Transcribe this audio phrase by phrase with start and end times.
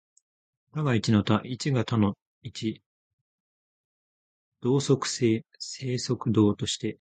[0.73, 2.81] 多が一の多、一が多の一、
[4.61, 6.89] 動即静、静即動として、